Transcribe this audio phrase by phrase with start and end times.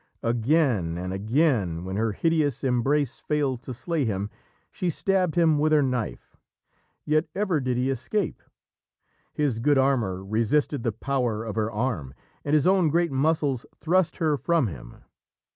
[0.23, 4.31] Again and again, when her hideous embrace failed to slay him,
[4.71, 6.35] she stabbed him with her knife.
[7.05, 8.41] Yet ever did he escape.
[9.31, 14.17] His good armour resisted the power of her arm, and his own great muscles thrust
[14.17, 15.03] her from him.